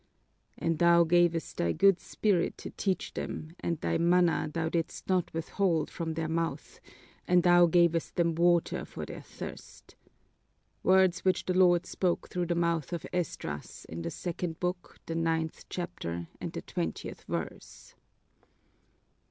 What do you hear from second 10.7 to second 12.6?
Words which the Lord spoke through the